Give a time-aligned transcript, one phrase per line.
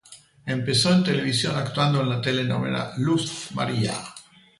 [0.47, 3.93] Empezó en televisión actuando en la telenovela "Luz María".